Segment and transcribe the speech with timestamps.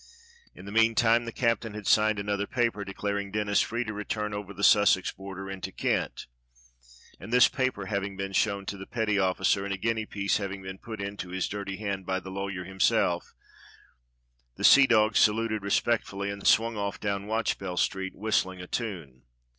[0.55, 4.33] In the mean time the captain had signed another paper declaring Denis free to return
[4.33, 6.25] over the Sussex border into Kent,
[7.19, 10.63] and this paper having been shown to the petty officer and a guinea piece having
[10.63, 13.35] been put into his dirty hand by the lawyer himself,
[14.55, 19.25] the seadog saluted respectfully and swung off down Watchbell Street whistling a tune.